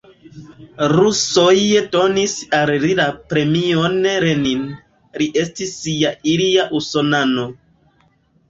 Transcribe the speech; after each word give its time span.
Rusoj 0.93 1.53
donis 1.95 2.33
al 2.59 2.71
li 2.85 2.95
la 3.01 3.05
premion 3.33 3.99
Lenin, 4.25 4.65
li 5.23 5.29
estis 5.43 5.77
ja 5.99 6.15
ilia 6.33 6.67
usonano. 6.81 7.47